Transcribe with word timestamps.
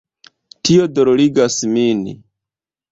Tio 0.69 0.87
dolorigas 0.95 1.61
min. 1.77 2.05